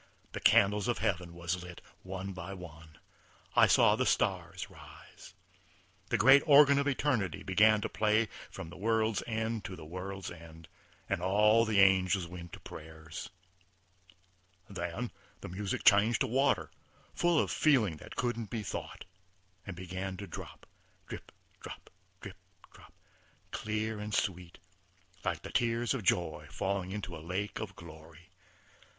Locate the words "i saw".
3.55-3.95